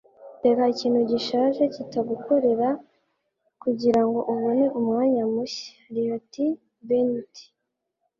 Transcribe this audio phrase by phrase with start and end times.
[0.43, 2.69] reka ikintu gishaje kitagukorera
[3.61, 6.33] kugirango ubone umwanya mushya- roy t
[6.87, 7.33] bennett